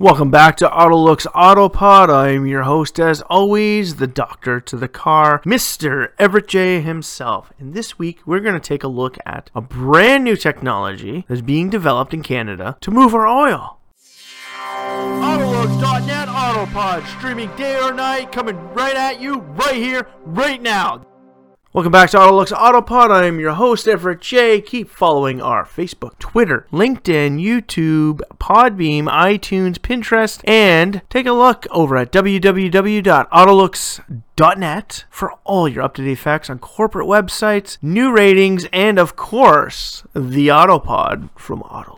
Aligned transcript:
Welcome 0.00 0.30
back 0.30 0.56
to 0.58 0.68
Autolux 0.68 1.26
Autopod. 1.32 2.08
I'm 2.08 2.46
your 2.46 2.62
host, 2.62 3.00
as 3.00 3.20
always, 3.22 3.96
the 3.96 4.06
doctor 4.06 4.60
to 4.60 4.76
the 4.76 4.86
car, 4.86 5.42
Mr. 5.44 6.12
Everett 6.20 6.46
J 6.46 6.80
himself. 6.80 7.52
And 7.58 7.74
this 7.74 7.98
week, 7.98 8.20
we're 8.24 8.38
going 8.38 8.54
to 8.54 8.60
take 8.60 8.84
a 8.84 8.88
look 8.88 9.18
at 9.26 9.50
a 9.56 9.60
brand 9.60 10.22
new 10.22 10.36
technology 10.36 11.24
that's 11.28 11.40
being 11.40 11.68
developed 11.68 12.14
in 12.14 12.22
Canada 12.22 12.76
to 12.82 12.92
move 12.92 13.12
our 13.12 13.26
oil. 13.26 13.80
Autolux.net 14.86 16.28
Autopod, 16.28 17.04
streaming 17.18 17.50
day 17.56 17.76
or 17.82 17.92
night, 17.92 18.30
coming 18.30 18.56
right 18.74 18.94
at 18.94 19.20
you, 19.20 19.40
right 19.40 19.74
here, 19.74 20.06
right 20.24 20.62
now. 20.62 21.07
Welcome 21.78 21.92
back 21.92 22.10
to 22.10 22.16
Autolux 22.16 22.50
Autopod. 22.50 23.12
I 23.12 23.26
am 23.26 23.38
your 23.38 23.52
host, 23.52 23.86
Everett 23.86 24.20
J. 24.20 24.60
Keep 24.60 24.90
following 24.90 25.40
our 25.40 25.64
Facebook, 25.64 26.18
Twitter, 26.18 26.66
LinkedIn, 26.72 27.40
YouTube, 27.40 28.20
Podbean, 28.38 29.04
iTunes, 29.04 29.78
Pinterest, 29.78 30.40
and 30.44 31.02
take 31.08 31.26
a 31.26 31.32
look 31.32 31.68
over 31.70 31.96
at 31.96 32.10
www.autolux.net 32.10 35.04
for 35.08 35.32
all 35.44 35.68
your 35.68 35.84
up-to-date 35.84 36.18
facts 36.18 36.50
on 36.50 36.58
corporate 36.58 37.06
websites, 37.06 37.78
new 37.80 38.10
ratings, 38.10 38.66
and 38.72 38.98
of 38.98 39.14
course, 39.14 40.02
the 40.14 40.48
Autopod 40.48 41.30
from 41.36 41.60
Autolux. 41.60 41.97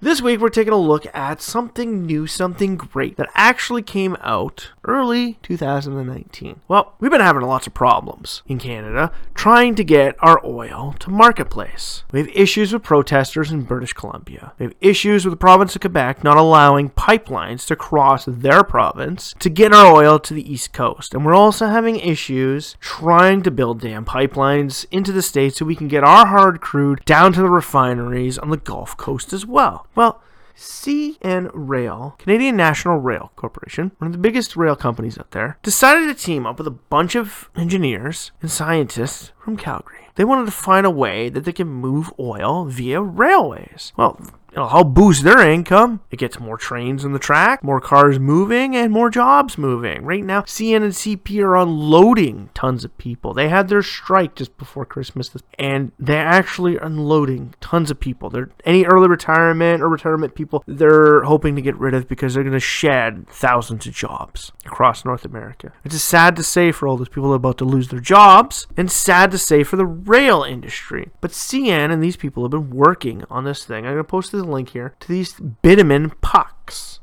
This 0.00 0.20
week, 0.20 0.40
we're 0.40 0.50
taking 0.50 0.72
a 0.72 0.76
look 0.76 1.06
at 1.14 1.40
something 1.40 2.04
new, 2.04 2.26
something 2.26 2.76
great 2.76 3.16
that 3.16 3.30
actually 3.34 3.82
came 3.82 4.16
out 4.20 4.70
early 4.84 5.38
2019. 5.42 6.60
Well, 6.68 6.94
we've 7.00 7.10
been 7.10 7.20
having 7.20 7.42
lots 7.42 7.66
of 7.66 7.74
problems 7.74 8.42
in 8.46 8.58
Canada 8.58 9.10
trying 9.34 9.74
to 9.76 9.82
get 9.82 10.14
our 10.18 10.44
oil 10.44 10.94
to 11.00 11.10
marketplace. 11.10 12.04
We 12.12 12.20
have 12.20 12.28
issues 12.28 12.72
with 12.72 12.82
protesters 12.82 13.50
in 13.50 13.62
British 13.62 13.94
Columbia. 13.94 14.52
We 14.58 14.66
have 14.66 14.74
issues 14.80 15.24
with 15.24 15.32
the 15.32 15.38
province 15.38 15.74
of 15.74 15.80
Quebec 15.80 16.22
not 16.22 16.36
allowing 16.36 16.90
pipelines 16.90 17.66
to 17.66 17.76
cross 17.76 18.26
their 18.26 18.62
province 18.62 19.34
to 19.38 19.48
get 19.48 19.72
our 19.72 19.92
oil 19.92 20.18
to 20.18 20.34
the 20.34 20.52
East 20.52 20.72
Coast. 20.72 21.14
And 21.14 21.24
we're 21.24 21.34
also 21.34 21.66
having 21.68 21.96
issues 21.96 22.76
trying 22.80 23.42
to 23.42 23.50
build 23.50 23.80
damn 23.80 24.04
pipelines 24.04 24.86
into 24.90 25.12
the 25.12 25.22
States 25.22 25.56
so 25.56 25.64
we 25.64 25.76
can 25.76 25.88
get 25.88 26.04
our 26.04 26.26
hard 26.26 26.60
crude 26.60 27.04
down 27.04 27.32
to 27.32 27.40
the 27.40 27.50
refineries 27.50 28.38
on 28.38 28.50
the 28.50 28.56
Gulf 28.56 28.96
Coast 28.96 29.32
as 29.32 29.46
well 29.46 29.63
well? 29.64 29.86
Well, 29.94 30.22
CN 30.56 31.50
Rail, 31.52 32.14
Canadian 32.18 32.56
National 32.56 32.98
Rail 32.98 33.32
Corporation, 33.34 33.92
one 33.98 34.06
of 34.06 34.12
the 34.12 34.18
biggest 34.18 34.56
rail 34.56 34.76
companies 34.76 35.18
out 35.18 35.32
there, 35.32 35.58
decided 35.62 36.06
to 36.06 36.14
team 36.22 36.46
up 36.46 36.58
with 36.58 36.66
a 36.66 36.70
bunch 36.70 37.16
of 37.16 37.50
engineers 37.56 38.30
and 38.40 38.50
scientists 38.50 39.32
from 39.42 39.56
Calgary. 39.56 40.10
They 40.14 40.24
wanted 40.24 40.46
to 40.46 40.52
find 40.52 40.86
a 40.86 40.90
way 40.90 41.28
that 41.28 41.44
they 41.44 41.52
can 41.52 41.66
move 41.68 42.12
oil 42.20 42.66
via 42.66 43.02
railways. 43.02 43.92
Well, 43.96 44.20
It'll 44.54 44.68
help 44.68 44.94
boost 44.94 45.24
their 45.24 45.40
income. 45.40 46.00
It 46.12 46.20
gets 46.20 46.38
more 46.38 46.56
trains 46.56 47.04
on 47.04 47.12
the 47.12 47.18
track, 47.18 47.64
more 47.64 47.80
cars 47.80 48.20
moving, 48.20 48.76
and 48.76 48.92
more 48.92 49.10
jobs 49.10 49.58
moving. 49.58 50.04
Right 50.04 50.24
now, 50.24 50.42
CN 50.42 50.84
and 50.84 50.92
CP 50.92 51.42
are 51.42 51.56
unloading 51.56 52.50
tons 52.54 52.84
of 52.84 52.96
people. 52.96 53.34
They 53.34 53.48
had 53.48 53.66
their 53.66 53.82
strike 53.82 54.36
just 54.36 54.56
before 54.56 54.84
Christmas, 54.84 55.34
and 55.58 55.90
they're 55.98 56.24
actually 56.24 56.76
unloading 56.76 57.54
tons 57.60 57.90
of 57.90 57.98
people. 57.98 58.30
They're 58.30 58.50
any 58.64 58.84
early 58.84 59.08
retirement 59.08 59.82
or 59.82 59.88
retirement 59.88 60.36
people 60.36 60.62
they're 60.68 61.24
hoping 61.24 61.56
to 61.56 61.62
get 61.62 61.76
rid 61.76 61.92
of 61.92 62.06
because 62.06 62.34
they're 62.34 62.44
going 62.44 62.52
to 62.52 62.60
shed 62.60 63.28
thousands 63.28 63.88
of 63.88 63.94
jobs 63.94 64.52
across 64.64 65.04
North 65.04 65.24
America. 65.24 65.72
It's 65.84 66.00
sad 66.00 66.36
to 66.36 66.44
say 66.44 66.70
for 66.70 66.86
all 66.86 66.96
those 66.96 67.08
people 67.08 67.34
about 67.34 67.58
to 67.58 67.64
lose 67.64 67.88
their 67.88 67.98
jobs, 67.98 68.68
and 68.76 68.88
sad 68.88 69.32
to 69.32 69.38
say 69.38 69.64
for 69.64 69.74
the 69.74 69.84
rail 69.84 70.44
industry. 70.44 71.10
But 71.20 71.32
CN 71.32 71.90
and 71.92 72.00
these 72.00 72.16
people 72.16 72.44
have 72.44 72.52
been 72.52 72.70
working 72.70 73.24
on 73.28 73.42
this 73.42 73.64
thing. 73.64 73.84
I'm 73.84 73.94
going 73.94 73.96
to 73.96 74.04
post 74.04 74.30
this 74.30 74.43
link 74.50 74.70
here 74.70 74.94
to 75.00 75.08
these 75.08 75.34
bitumen 75.34 76.10
pucks. 76.20 76.54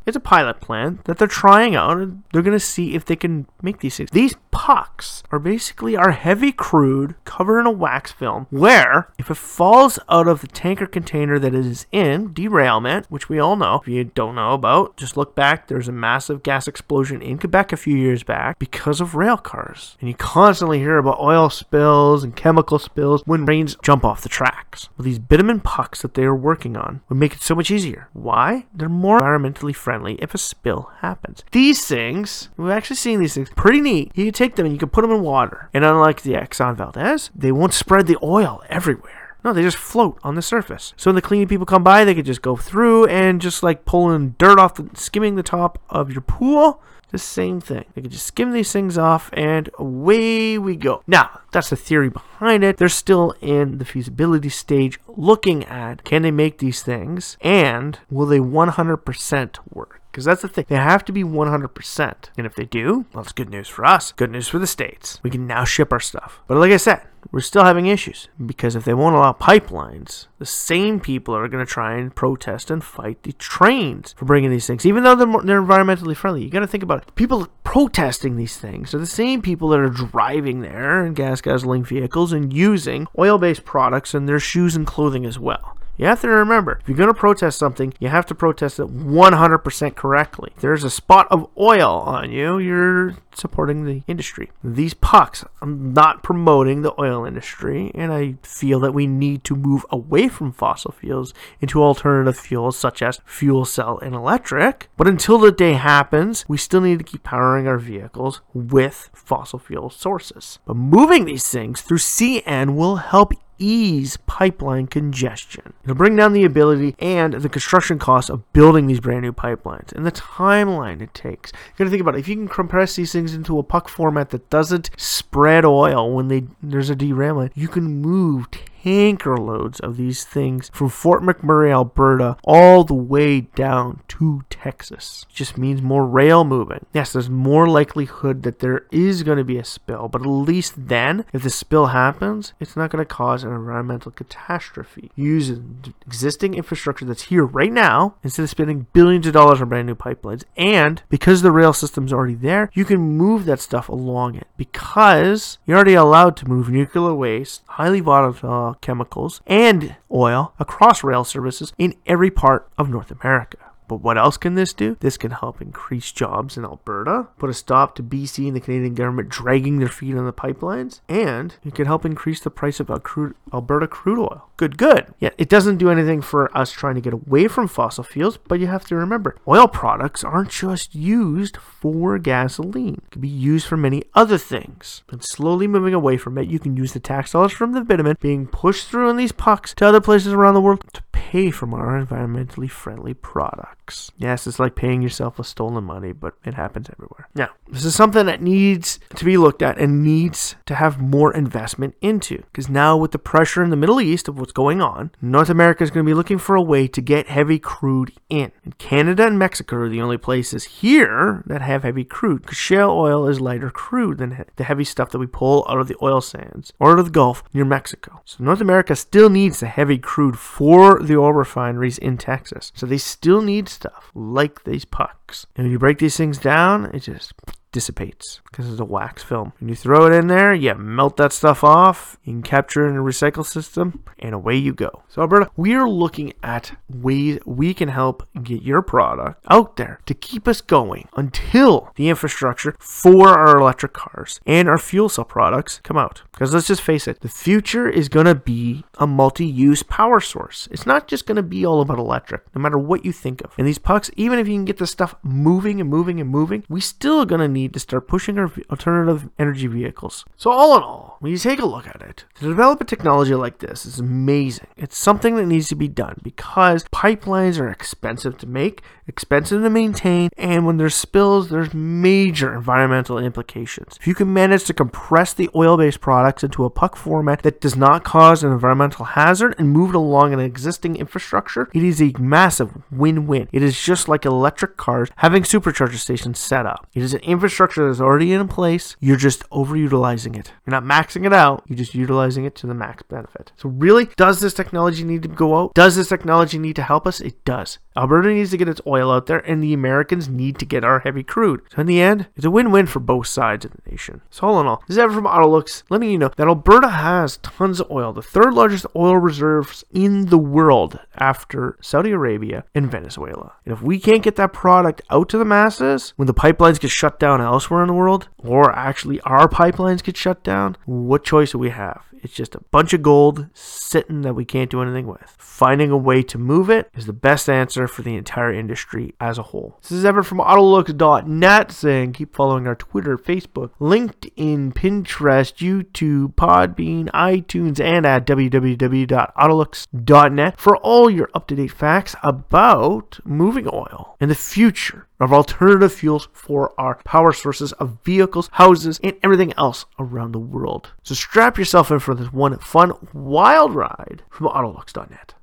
It's 0.06 0.17
a 0.17 0.20
pilot 0.20 0.59
plant 0.59 1.06
that 1.06 1.17
they're 1.17 1.28
trying 1.28 1.76
out 1.76 1.98
and 1.98 2.23
they're 2.34 2.42
going 2.42 2.58
to 2.58 2.59
see 2.59 2.95
if 2.95 3.06
they 3.06 3.16
can 3.16 3.48
make 3.62 3.80
these 3.80 3.98
things. 3.98 4.09
These 4.12 4.36
pucks 4.50 5.23
are 5.31 5.40
basically 5.40 5.95
our 5.95 6.12
heavy 6.12 6.52
crude 6.52 7.16
covered 7.23 7.62
in 7.62 7.66
a 7.66 7.72
wax 7.72 8.12
film 8.12 8.47
where 8.50 9.09
if 9.18 9.30
it 9.30 9.38
falls 9.38 10.00
out 10.09 10.28
of 10.28 10.41
the 10.41 10.47
tanker 10.47 10.88
container 10.88 11.38
that 11.40 11.53
it 11.53 11.66
is 11.66 11.86
in, 11.91 12.34
derailment, 12.34 13.06
which 13.09 13.30
we 13.30 13.40
all 13.40 13.56
know, 13.56 13.80
if 13.81 13.88
you 13.88 14.03
don't 14.03 14.36
know 14.36 14.53
about, 14.53 14.97
just 14.97 15.16
look 15.16 15.36
back. 15.36 15.68
There's 15.68 15.88
a 15.88 15.94
massive 15.94 16.44
gas 16.44 16.68
explosion 16.68 17.22
in 17.22 17.38
Quebec 17.38 17.72
a 17.72 17.78
few 17.78 17.96
years 17.96 18.24
back 18.24 18.57
because 18.57 19.02
of 19.02 19.16
rail 19.16 19.38
cars. 19.38 19.97
And 20.00 20.09
you 20.09 20.16
constantly 20.16 20.80
hear 20.80 20.97
about 20.97 21.19
oil 21.19 21.50
spills 21.50 22.24
and 22.24 22.36
chemical 22.36 22.80
spills 22.80 23.22
when 23.25 23.46
trains 23.46 23.78
jump 23.84 24.03
off 24.03 24.22
the 24.22 24.30
tracks. 24.30 24.90
Well, 24.97 25.06
these 25.06 25.19
bitumen 25.19 25.59
pucks 25.59 26.02
that 26.02 26.16
they 26.16 26.24
are 26.24 26.36
working 26.36 26.75
on 26.75 27.02
would 27.07 27.18
make 27.18 27.34
it 27.34 27.41
so 27.41 27.56
much 27.56 27.69
easier. 27.69 28.09
Why? 28.13 28.66
They're 28.74 28.90
more 28.90 29.19
environmentally 29.19 29.50
friendly 29.57 29.73
friendly 29.73 30.16
if 30.16 30.34
a 30.34 30.38
spill 30.38 30.91
happens. 31.00 31.44
These 31.51 31.85
things, 31.85 32.50
we've 32.57 32.72
actually 32.72 32.95
seen 32.95 33.19
these 33.19 33.34
things, 33.34 33.50
pretty 33.56 33.81
neat. 33.81 34.12
You 34.16 34.25
can 34.25 34.34
take 34.34 34.56
them 34.56 34.66
and 34.66 34.73
you 34.73 34.79
can 34.79 34.89
put 34.89 35.01
them 35.01 35.12
in 35.12 35.22
water. 35.22 35.69
And 35.73 35.84
unlike 35.84 36.22
the 36.22 36.34
Exxon 36.34 36.75
Valdez, 36.75 37.29
they 37.35 37.51
won't 37.51 37.73
spread 37.73 38.07
the 38.07 38.17
oil 38.23 38.63
everywhere. 38.69 39.35
No, 39.44 39.53
they 39.53 39.63
just 39.63 39.78
float 39.78 40.19
on 40.23 40.35
the 40.35 40.41
surface. 40.41 40.94
So 40.97 41.09
when 41.09 41.16
the 41.16 41.22
cleaning 41.22 41.47
people 41.47 41.66
come 41.66 41.84
by, 41.84 42.06
they 42.06 42.13
could 42.13 42.25
just 42.25 42.44
go 42.44 42.56
through 42.56 43.07
and 43.07 43.41
just 43.41 43.63
like 43.63 43.85
pulling 43.85 44.35
dirt 44.38 44.59
off, 44.59 44.75
the, 44.75 44.88
skimming 44.94 45.35
the 45.35 45.44
top 45.44 45.79
of 45.89 46.12
your 46.12 46.22
pool. 46.22 46.81
The 47.12 47.18
same 47.18 47.60
thing. 47.60 47.86
They 47.94 48.02
can 48.02 48.12
just 48.12 48.26
skim 48.26 48.52
these 48.52 48.72
things 48.72 48.98
off 48.98 49.30
and 49.34 49.70
away 49.78 50.58
we 50.58 50.76
go. 50.76 51.04
Now, 51.08 51.42
that's 51.52 51.70
the 51.70 51.76
theory 51.76 52.10
behind 52.10 52.64
it. 52.64 52.78
They're 52.78 52.90
still 52.90 53.36
in 53.42 53.78
the 53.78 53.86
feasibility 53.86 54.50
stage 54.50 55.00
looking 55.08 55.66
at 55.66 56.04
can 56.04 56.22
they 56.22 56.32
make 56.32 56.60
these 56.60 56.82
things 56.82 57.38
and 57.42 58.00
will 58.10 58.26
they 58.26 58.40
100% 58.40 59.58
work? 59.74 60.02
Because 60.12 60.26
that's 60.26 60.42
the 60.42 60.48
thing. 60.48 60.66
They 60.68 60.76
have 60.76 61.06
to 61.06 61.14
be 61.14 61.24
100%. 61.24 62.14
And 62.38 62.46
if 62.46 62.56
they 62.56 62.66
do, 62.66 63.06
well, 63.14 63.24
it's 63.24 63.32
good 63.32 63.50
news 63.50 63.70
for 63.70 63.86
us. 63.86 64.12
Good 64.12 64.32
news 64.32 64.48
for 64.48 64.60
the 64.60 64.68
States. 64.68 65.20
We 65.24 65.30
can 65.30 65.48
now 65.48 65.64
ship 65.64 65.94
our 65.94 66.02
stuff. 66.02 66.42
But 66.48 66.58
like 66.58 66.72
I 66.72 66.78
said, 66.78 67.02
we're 67.32 67.42
still 67.42 67.64
having 67.64 67.86
issues. 67.86 68.28
Because 68.44 68.76
if 68.76 68.86
they 68.86 68.94
won't 68.94 69.16
allow 69.16 69.34
pipelines, 69.34 70.28
the 70.40 70.46
same 70.46 71.00
people 71.00 71.36
are 71.36 71.48
going 71.48 71.66
to 71.66 71.72
try 71.72 71.96
and 71.96 72.16
protest 72.16 72.72
and 72.72 72.84
fight 72.84 73.24
the 73.24 73.34
trains 73.34 74.14
for 74.18 74.26
bringing 74.26 74.50
these 74.50 74.68
things. 74.68 74.86
Even 74.86 75.04
though 75.04 75.16
they're, 75.16 75.28
more, 75.28 75.44
they're 75.44 75.62
environmentally 75.62 76.16
friendly. 76.16 76.44
You 76.44 76.50
got 76.50 76.60
to 76.62 76.68
think 76.68 76.84
about 76.84 77.04
it. 77.04 77.16
People 77.16 77.48
protesting 77.64 78.36
these 78.36 78.58
things 78.58 78.94
are 78.94 79.00
the 79.00 79.06
same 79.06 79.42
people 79.42 79.70
that 79.70 79.80
are 79.80 79.90
driving 79.90 80.62
there 80.62 81.06
in 81.06 81.14
gas 81.14 81.42
guzzling 81.42 81.84
vehicles 81.84 82.34
and 82.34 82.52
using 82.52 83.08
oil 83.18 83.38
based 83.38 83.66
products 83.66 84.14
in 84.14 84.26
their 84.26 84.40
shoes 84.40 84.76
and 84.76 84.88
clothing 84.88 85.26
as 85.26 85.40
well. 85.40 85.78
You 86.01 86.07
have 86.07 86.22
to 86.22 86.29
remember, 86.29 86.79
if 86.81 86.89
you're 86.89 86.97
going 86.97 87.09
to 87.09 87.13
protest 87.13 87.59
something, 87.59 87.94
you 88.00 88.07
have 88.07 88.25
to 88.25 88.34
protest 88.34 88.79
it 88.79 88.88
100% 88.88 89.95
correctly. 89.95 90.51
If 90.56 90.62
there's 90.63 90.84
a 90.84 90.89
spot 90.89 91.28
of 91.29 91.47
oil 91.59 91.91
on 91.91 92.31
you, 92.31 92.57
you're 92.57 93.17
supporting 93.35 93.85
the 93.85 94.01
industry. 94.07 94.50
These 94.63 94.95
pucks, 94.95 95.45
I'm 95.62 95.94
not 95.94 96.23
promoting 96.23 96.81
the 96.81 97.00
oil 97.00 97.23
industry, 97.23 97.91
and 97.94 98.12
I 98.12 98.38
feel 98.41 98.79
that 98.79 98.95
we 98.95 99.06
need 99.06 99.44
to 99.44 99.56
move 99.56 99.85
away 99.91 100.28
from 100.28 100.51
fossil 100.51 100.91
fuels 100.91 101.35
into 101.59 101.84
alternative 101.84 102.35
fuels 102.35 102.75
such 102.75 103.03
as 103.03 103.22
fuel 103.23 103.63
cell 103.63 104.00
and 104.00 104.16
electric. 104.16 104.89
But 104.97 105.07
until 105.07 105.38
the 105.38 105.51
day 105.51 105.73
happens, 105.73 106.45
we 106.47 106.57
still 106.57 106.81
need 106.81 106.97
to 106.97 107.06
keep 107.06 107.22
powering 107.22 107.68
our 107.68 107.78
vehicles 107.78 108.41
with 108.56 109.12
fossil 109.13 109.59
fuel 109.59 109.91
sources. 109.91 110.57
But 110.66 110.78
moving 110.78 111.25
these 111.25 111.47
things 111.47 111.81
through 111.81 112.00
CN 112.00 112.73
will 112.73 112.95
help 112.95 113.33
ease 113.62 114.18
pipeline 114.26 114.88
congestion. 114.88 115.74
It'll 115.84 115.96
bring 115.96 116.16
down 116.16 116.34
the 116.34 116.44
ability 116.44 116.96
and 117.00 117.34
the 117.34 117.50
construction 117.50 118.00
costs 118.00 118.30
of 118.30 118.52
building 118.54 118.88
these 118.88 119.00
brand 119.00 119.22
new 119.22 119.34
pipelines 119.34 119.92
and 119.94 120.06
the 120.06 120.12
timeline 120.12 121.02
it 121.02 121.14
takes. 121.14 121.52
You 121.54 121.74
gotta 121.78 121.90
think 121.90 122.02
about 122.02 122.16
it. 122.16 122.20
If 122.20 122.28
you 122.28 122.36
can 122.36 122.48
compress 122.48 122.96
these 122.96 123.12
things 123.12 123.34
into 123.34 123.60
a 123.60 123.64
puck 123.64 123.88
format 123.88 124.32
that 124.32 124.50
doesn't 124.50 124.90
spread 124.98 125.64
oil 125.66 126.12
when 126.12 126.28
they 126.28 126.46
there's 126.62 126.90
a 126.90 126.96
derailment, 126.96 127.52
you 127.56 127.68
can 127.68 128.02
move 128.02 128.50
tanker 128.81 129.38
loads 129.38 129.80
of 129.80 129.97
these 129.97 130.24
things 130.24 130.69
from 130.74 130.90
Fort 130.90 131.22
McMurray, 131.22 131.72
Alberta, 131.72 132.38
all 132.44 132.84
the 132.84 132.94
way 132.94 133.42
down 133.42 134.02
to 134.08 134.44
Texas. 134.50 135.25
It 135.30 135.36
just 135.36 135.58
means 135.58 135.81
more 135.81 136.06
rail 136.06 136.44
moving. 136.44 136.86
Yes, 136.94 137.13
there's 137.13 137.30
more 137.30 137.68
likelihood 137.68 138.44
that 138.44 138.60
there 138.60 138.86
is 138.92 139.24
going 139.24 139.38
to 139.38 139.44
be 139.44 139.57
a 139.57 139.63
spill, 139.63 140.07
but 140.07 140.22
at 140.22 140.28
least 140.28 140.88
then, 140.88 141.25
if 141.33 141.44
the 141.44 141.50
spill 141.50 141.88
happens, 141.88 142.54
it's 142.60 142.75
not 142.75 142.89
going 142.89 143.04
to 143.04 143.06
cause 143.06 143.44
an 143.44 143.54
environmental 143.54 144.12
catastrophe. 144.12 145.12
Using 145.16 145.94
existing 146.06 146.56
infrastructure 146.56 147.06
that's 147.06 147.24
here 147.24 147.45
right 147.45 147.72
now, 147.72 148.16
instead 148.24 148.44
of 148.44 148.50
spending 148.50 148.88
billions 148.94 149.28
of 149.28 149.33
dollars 149.33 149.62
on 149.62 149.69
brand 149.69 149.88
new 149.88 149.95
pipelines, 149.95 150.44
and 150.57 151.04
because 151.10 151.42
the 151.42 151.51
rail 151.51 151.74
system's 151.74 152.13
already 152.13 152.36
there, 152.36 152.69
you 152.74 152.86
can 152.86 153.00
move 153.00 153.45
that 153.45 153.60
stuff 153.60 153.89
along 153.89 154.36
it 154.36 154.48
because 154.57 155.60
you're 155.66 155.78
already 155.78 155.94
allowed 155.94 156.36
to 156.38 156.48
move 156.48 156.69
nuclear 156.69 157.13
waste, 157.13 157.62
highly 157.68 158.00
volatile 158.00 158.70
chemicals, 158.75 159.41
and 159.47 159.95
oil 160.12 160.53
across 160.59 161.03
rail 161.03 161.23
services 161.23 161.73
in 161.77 161.95
every 162.06 162.31
part 162.31 162.69
of 162.77 162.89
North 162.89 163.12
America. 163.12 163.70
But 163.92 164.04
what 164.04 164.18
else 164.18 164.38
can 164.38 164.56
this 164.56 164.72
do? 164.72 164.96
This 165.02 165.18
can 165.18 165.32
help 165.32 165.62
increase 165.62 166.14
jobs 166.14 166.56
in 166.56 166.64
Alberta, 166.64 167.28
put 167.38 167.50
a 167.50 167.54
stop 167.54 167.94
to 167.96 168.04
BC 168.04 168.48
and 168.48 168.56
the 168.56 168.62
Canadian 168.62 168.94
government 168.94 169.28
dragging 169.28 169.80
their 169.80 169.90
feet 169.90 170.16
on 170.16 170.26
the 170.26 170.32
pipelines, 170.32 171.02
and 171.10 171.58
it 171.66 171.76
can 171.76 171.88
help 171.88 172.06
increase 172.06 172.40
the 172.40 172.50
price 172.50 172.80
of 172.80 172.90
Alberta 172.90 173.88
crude 173.88 174.18
oil. 174.18 174.48
Good, 174.56 174.78
good. 174.78 175.14
Yet 175.20 175.36
it 175.38 175.50
doesn't 175.50 175.76
do 175.76 175.90
anything 175.90 176.22
for 176.22 176.58
us 176.58 176.72
trying 176.72 176.96
to 176.96 177.02
get 177.02 177.12
away 177.12 177.50
from 177.50 177.68
fossil 177.68 178.06
fuels, 178.06 178.38
but 178.38 178.62
you 178.62 178.68
have 178.68 178.86
to 178.86 178.96
remember 178.96 179.36
oil 179.46 179.68
products 179.68 180.24
aren't 180.24 180.52
just 180.52 180.96
used 180.96 181.58
for 181.58 182.18
gasoline, 182.18 183.02
it 183.06 183.12
can 183.12 183.22
be 183.22 183.28
used 183.28 183.68
for 183.68 183.76
many 183.76 184.04
other 184.14 184.38
things. 184.38 185.04
And 185.12 185.22
slowly 185.22 185.68
moving 185.68 185.94
away 185.94 186.16
from 186.16 186.38
it, 186.38 186.48
you 186.48 186.60
can 186.60 186.78
use 186.78 186.94
the 186.94 187.02
tax 187.02 187.34
dollars 187.34 187.52
from 187.52 187.74
the 187.74 187.82
bitumen 187.82 188.16
being 188.22 188.48
pushed 188.48 188.88
through 188.88 189.10
in 189.10 189.18
these 189.18 189.34
pucks 189.34 189.74
to 189.76 189.86
other 189.86 190.00
places 190.00 190.32
around 190.32 190.54
the 190.54 190.62
world 190.62 190.82
to 190.94 191.04
pay 191.12 191.50
for 191.50 191.66
more 191.66 192.00
environmentally 192.00 192.70
friendly 192.70 193.14
products. 193.14 193.81
Yes, 194.18 194.48
it's 194.48 194.60
like 194.60 194.75
paying 194.75 195.01
yourself 195.01 195.38
with 195.38 195.48
stolen 195.48 195.83
money, 195.83 196.12
but 196.12 196.36
it 196.45 196.54
happens 196.54 196.89
everywhere. 196.89 197.28
Now, 197.36 197.50
this 197.68 197.86
is 197.86 197.95
something 197.95 198.25
that 198.25 198.42
needs 198.42 199.00
to 199.16 199.25
be 199.25 199.38
looked 199.38 199.62
at 199.62 199.78
and 199.78 200.04
needs 200.04 200.56
to 200.66 200.75
have 200.75 201.01
more 201.01 201.33
investment 201.33 201.95
into. 202.01 202.38
Because 202.38 202.69
now, 202.69 202.95
with 202.95 203.12
the 203.12 203.19
pressure 203.19 203.63
in 203.63 203.69
the 203.69 203.75
Middle 203.75 204.00
East 204.00 204.28
of 204.28 204.39
what's 204.39 204.51
going 204.51 204.81
on, 204.81 205.12
North 205.22 205.50
America 205.50 205.83
is 205.83 205.92
going 205.92 206.06
to 206.06 206.10
be 206.10 206.16
looking 206.16 206.38
for 206.38 206.56
a 206.56 206.62
way 206.62 206.88
to 206.88 207.01
get 207.01 207.28
heavy 207.28 207.60
crude 207.60 208.13
in. 208.30 208.51
And 208.63 208.78
Canada 208.78 209.25
and 209.25 209.39
Mexico 209.39 209.78
are 209.78 209.89
the 209.89 210.01
only 210.01 210.18
places 210.18 210.63
here 210.63 211.44
that 211.48 211.62
have 211.62 211.83
heavy 211.83 212.04
crude, 212.04 212.44
because 212.44 212.57
shale 212.57 212.92
oil 212.92 213.28
is 213.28 213.42
lighter 213.42 213.69
crude 213.69 214.19
than 214.19 214.45
the 214.56 214.63
heavy 214.63 214.83
stuff 214.83 215.10
that 215.10 215.19
we 215.19 215.28
pull 215.28 215.66
out 215.68 215.80
of 215.80 215.88
the 215.88 215.98
oil 216.01 216.22
sands 216.22 216.74
or 216.80 216.92
out 216.92 217.00
of 217.00 217.06
the 217.06 217.12
Gulf 217.12 217.44
near 217.54 217.66
Mexico. 217.66 218.22
So 218.25 218.44
North 218.44 218.62
America 218.62 218.95
still 218.95 219.30
needs 219.30 219.60
the 219.60 219.68
heavy 219.68 219.98
crude 219.98 220.38
for 220.38 221.00
the 221.01 221.18
oil 221.18 221.33
refineries 221.33 221.98
in 221.98 222.18
Texas. 222.18 222.72
So 222.75 222.86
they 222.86 222.98
still 222.98 223.42
need 223.42 223.61
stuff 223.69 224.12
like 224.13 224.63
these 224.63 224.86
pucks. 224.86 225.46
And 225.56 225.66
when 225.66 225.72
you 225.72 225.80
break 225.80 226.00
these 226.00 226.18
things 226.18 226.38
down, 226.38 226.86
it 226.94 227.00
just 227.02 227.34
dissipates 227.72 228.42
because 228.52 228.69
it's 228.69 228.80
a 228.80 228.86
wax 228.86 229.24
film. 229.24 229.54
When 229.60 229.69
you 229.69 229.75
throw 229.75 230.06
it 230.06 230.13
in 230.13 230.28
there, 230.28 230.54
you 230.54 230.75
melt 230.75 231.18
that 231.18 231.34
stuff 231.34 231.63
off, 231.63 232.18
you 232.24 232.34
can 232.34 232.44
capture 232.44 232.86
it 232.86 232.90
in 232.90 232.98
a 232.98 233.02
recycle 233.02 233.46
system, 233.46 234.04
and 234.19 234.34
away 234.36 234.58
you 234.58 234.74
go. 234.74 235.04
So, 235.08 235.22
Alberta, 235.22 235.50
we 235.56 235.74
are 235.74 235.88
looking 235.88 236.34
at 236.44 236.74
ways 236.90 237.40
we 237.46 237.74
can 237.74 237.90
help 237.90 238.28
get 238.42 238.62
your 238.62 238.82
product 238.82 239.44
out 239.50 239.78
there 239.78 240.00
to 240.06 240.14
keep 240.14 240.48
us 240.48 240.62
going 240.62 241.08
until 241.16 241.92
the 241.96 242.10
infrastructure 242.10 242.76
for 242.80 243.30
our 243.30 243.58
electric 243.58 243.94
cars 243.94 244.40
and 244.46 244.68
our 244.68 244.78
fuel 244.78 245.10
cell 245.10 245.26
products 245.26 245.80
come 245.84 245.98
out. 245.98 246.24
Because 246.32 246.54
let's 246.54 246.68
just 246.68 246.82
face 246.82 247.08
it, 247.08 247.22
the 247.22 247.30
future 247.30 247.88
is 247.88 248.10
going 248.10 248.26
to 248.26 248.36
be 248.36 248.84
a 248.98 249.06
multi 249.06 249.46
use 249.46 249.84
power 249.84 250.20
source. 250.20 250.68
It's 250.72 250.86
not 250.86 251.08
just 251.08 251.26
going 251.26 251.36
to 251.36 251.44
be 251.44 251.66
all 251.66 251.82
about 251.82 252.00
electric, 252.00 252.44
no 252.56 252.62
matter 252.62 252.78
what 252.78 253.06
you 253.06 253.12
think 253.12 253.42
of. 253.44 253.54
And 253.58 253.68
these 253.68 253.78
pucks, 253.78 254.10
even 254.16 254.40
if 254.40 254.48
you 254.48 254.56
can 254.56 254.66
get 254.66 254.78
the 254.78 254.88
stuff 254.88 255.16
moving 255.22 255.80
and 255.80 255.90
moving 255.90 256.20
and 256.20 256.30
moving, 256.30 256.64
we 256.68 256.82
still 256.82 257.26
going 257.26 257.42
to 257.42 257.48
need 257.48 257.74
to 257.74 257.80
start 257.80 258.08
pushing 258.08 258.38
our 258.38 258.52
alternative 258.70 259.30
energy 259.38 259.68
vehicles. 259.68 260.26
So, 260.36 260.50
all 260.52 260.78
in 260.78 260.84
all, 260.84 261.18
when 261.20 261.32
you 261.32 261.38
take 261.38 261.60
a 261.60 261.66
look 261.66 261.88
at 261.88 262.02
it, 262.02 262.26
to 262.36 262.46
develop 262.46 262.82
a 262.82 262.86
technology 262.86 263.36
like 263.36 263.60
this 263.60 263.86
is 263.86 264.00
amazing. 264.00 264.68
It's 264.78 264.98
something 264.98 265.36
that 265.36 265.46
needs 265.46 265.68
to 265.70 265.76
be 265.76 265.88
done 265.88 266.20
because 266.24 266.86
pipelines 266.86 267.60
are 267.60 267.70
expensive 267.70 268.31
to 268.39 268.48
make, 268.48 268.81
expensive 269.07 269.62
to 269.62 269.69
maintain, 269.69 270.30
and 270.38 270.66
when 270.66 270.78
there's 270.78 270.95
spills, 270.95 271.50
there's 271.50 271.74
major 271.74 272.54
environmental 272.54 273.18
implications. 273.18 273.98
If 274.00 274.07
you 274.07 274.16
can 274.16 274.33
manage 274.33 274.63
to 274.66 274.74
compress 274.74 275.33
the 275.33 275.50
oil 275.56 275.78
based 275.78 276.01
products 276.01 276.44
into 276.44 276.66
a 276.66 276.69
puck 276.69 276.95
format 276.95 277.44
that 277.44 277.62
does 277.62 277.75
not 277.75 278.04
cause 278.04 278.44
an 278.44 278.51
environmental 278.51 279.06
hazard 279.06 279.56
and 279.57 279.69
move 279.69 279.92
it 279.92 279.95
along 279.95 280.33
an 280.33 280.39
existing 280.39 280.95
infrastructure, 280.95 281.69
it 281.74 281.83
is 281.83 282.01
a 282.01 282.13
massive 282.19 282.72
win 282.92 283.28
win. 283.28 283.48
It 283.51 283.63
is 283.63 283.81
just 283.81 284.07
like 284.07 284.25
electric 284.25 284.78
cars 284.78 285.10
having 285.18 285.44
supercharger 285.44 285.95
stations 285.95 286.39
set 286.39 286.66
up. 286.66 286.88
It 286.94 287.04
is 287.04 287.13
an 287.13 287.22
infrastructure 287.22 287.51
infrastructure 287.51 287.88
that's 287.88 288.01
already 288.01 288.33
in 288.33 288.48
place, 288.48 288.95
you're 289.00 289.18
just 289.18 289.48
overutilizing 289.50 290.38
it. 290.38 290.51
You're 290.66 290.80
not 290.80 290.83
maxing 290.83 291.25
it 291.25 291.33
out, 291.33 291.63
you're 291.68 291.78
just 291.78 291.94
utilizing 291.94 292.45
it 292.45 292.56
to 292.56 292.68
the 292.68 292.74
max 292.74 293.04
benefit. 293.04 293.51
So, 293.57 293.69
really, 293.69 294.10
does 294.16 294.39
this 294.39 294.54
technology 294.54 295.04
need 295.04 295.24
to 295.24 295.30
go 295.30 295.57
out? 295.57 295.74
Does 295.74 295.95
this 295.95 296.10
technology 296.10 296.57
need 296.57 296.75
to 296.78 296.83
help 296.83 297.07
us? 297.07 297.19
It 297.19 297.44
does. 297.45 297.80
Alberta 297.98 298.20
needs 298.29 298.51
to 298.51 298.57
get 298.57 298.69
its 298.69 298.81
oil 298.85 299.12
out 299.12 299.25
there, 299.25 299.39
and 299.39 299.63
the 299.63 299.73
Americans 299.73 300.29
need 300.29 300.59
to 300.59 300.65
get 300.65 300.83
our 300.83 301.00
heavy 301.00 301.23
crude. 301.23 301.62
So, 301.73 301.81
in 301.81 301.88
the 301.88 302.01
end, 302.01 302.27
it's 302.35 302.45
a 302.45 302.51
win 302.51 302.71
win 302.71 302.88
for 302.88 303.00
both 303.00 303.27
sides 303.27 303.65
of 303.65 303.71
the 303.71 303.89
nation. 303.89 304.21
So, 304.29 304.47
all 304.47 304.62
in 304.62 304.68
all, 304.68 304.83
this 304.88 304.95
is 304.95 304.97
Evan 304.97 305.15
from 305.15 305.25
Autolux 305.25 305.83
letting 305.89 306.09
you 306.09 306.18
know 306.18 306.31
that 306.35 306.47
Alberta 306.47 306.89
has 306.89 307.38
tons 307.38 307.79
of 307.79 307.89
oil, 307.91 308.13
the 308.13 308.21
third 308.21 308.53
largest 308.53 308.85
oil 308.95 309.18
reserves 309.18 309.83
in 309.91 310.27
the 310.27 310.38
world 310.38 311.00
after 311.15 311.77
Saudi 311.81 312.12
Arabia 312.12 312.63
and 312.73 312.91
Venezuela. 312.91 313.53
And 313.65 313.73
if 313.73 313.81
we 313.81 314.00
can't 314.00 314.23
get 314.23 314.35
that 314.38 314.53
product 314.53 315.01
out 315.09 315.29
to 315.29 315.38
the 315.38 315.45
masses, 315.45 316.13
when 316.15 316.27
the 316.27 316.33
pipelines 316.33 316.79
get 316.79 316.91
shut 316.91 317.19
down 317.19 317.41
elsewhere 317.41 317.81
in 317.81 317.88
the 317.88 317.94
world, 317.94 318.29
or 318.44 318.76
actually 318.76 319.22
our 319.22 319.48
pipelines 319.48 320.04
get 320.04 320.18
shut 320.18 320.44
down, 320.44 320.76
what 320.86 321.24
choice 321.24 321.52
do 321.52 321.58
we 321.58 321.70
have? 321.70 322.04
It's 322.24 322.34
just 322.34 322.56
a 322.56 322.62
bunch 322.72 322.94
of 322.94 323.02
gold 323.02 323.48
sitting 323.54 324.22
that 324.22 324.36
we 324.36 324.46
can't 324.46 324.70
do 324.70 324.82
anything 324.82 325.08
with. 325.08 325.36
Finding 325.40 325.90
a 325.90 325.98
way 325.98 326.22
to 326.24 326.38
move 326.38 326.70
it 326.70 326.90
is 326.96 327.08
the 327.08 327.14
best 327.14 327.50
answer 327.50 327.88
for 327.88 328.04
the 328.04 328.16
entire 328.16 328.54
industry 328.54 329.16
as 329.20 329.38
a 329.38 329.44
whole. 329.44 329.78
This 329.82 329.92
is 329.92 330.06
Evan 330.06 330.24
from 330.24 330.40
Autolux.net 330.40 331.72
saying 331.72 332.14
keep 332.14 332.34
following 332.36 332.66
our 332.68 332.76
Twitter, 332.76 333.18
Facebook, 333.18 333.72
LinkedIn, 333.80 334.74
Pinterest, 334.74 335.56
YouTube, 335.56 336.36
Podbean, 336.36 337.10
iTunes, 337.10 337.80
and 337.80 338.06
at 338.06 338.28
www.autolux.net 338.28 340.60
for 340.60 340.78
all 340.78 341.10
your 341.10 341.30
up 341.34 341.48
to 341.48 341.56
date 341.56 341.72
facts 341.72 342.16
about 342.24 343.20
moving 343.24 343.68
oil 343.68 344.16
and 344.20 344.30
the 344.30 344.36
future 344.36 345.08
of 345.21 345.31
alternative 345.31 345.94
fuels 345.94 346.27
for 346.33 346.73
our 346.79 346.95
power 347.03 347.31
sources 347.31 347.71
of 347.73 347.97
vehicles, 348.03 348.50
houses, 348.53 349.00
and 349.03 349.15
everything 349.23 349.53
else 349.57 349.85
around 350.00 350.31
the 350.31 350.39
world. 350.39 350.91
So 351.03 351.15
strap 351.15 351.57
yourself 351.57 351.91
in 351.91 352.00
for 352.00 352.15
this 352.15 352.33
one 352.33 352.57
fun, 352.57 352.94
wild 353.13 353.73
ride 353.75 354.23
from 354.29 354.47
Autolux.net. 354.47 355.35